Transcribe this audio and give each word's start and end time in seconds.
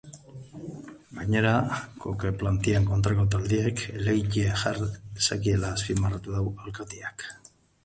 Gainera, 1.17 1.51
koke 2.05 2.31
plantaren 2.39 2.87
kontrako 2.93 3.27
taldeek 3.37 3.85
helegitea 3.99 4.57
jar 4.65 4.81
dezaketela 4.87 5.73
azpimarratu 5.77 6.37
du 6.41 6.49
alkateak. 6.67 7.31